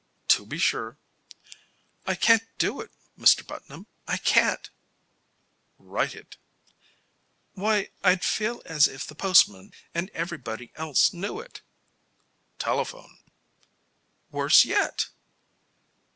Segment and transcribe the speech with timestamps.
[0.29, 0.97] "To be sure."
[2.07, 3.45] "I can't do it, Mr.
[3.45, 4.67] Putnam; I can't."
[5.77, 6.37] "Write it."
[7.53, 11.61] "Why, I'd feel as if the postman and everybody else knew it."
[12.57, 13.19] "Telephone."
[14.31, 15.09] "Worse yet."